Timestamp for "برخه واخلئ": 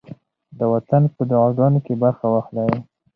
2.03-2.71